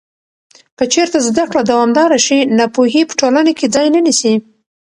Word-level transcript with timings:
که 0.77 0.83
چېرته 0.93 1.17
زده 1.27 1.43
کړه 1.49 1.61
دوامداره 1.71 2.19
شي، 2.25 2.37
ناپوهي 2.57 3.01
په 3.09 3.13
ټولنه 3.19 3.51
کې 3.57 3.71
ځای 3.75 3.87
نه 3.95 3.99
نیسي. 4.05 4.33